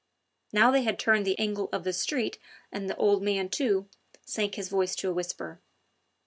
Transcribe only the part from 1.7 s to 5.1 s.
of the street and the old man, too, sank his voice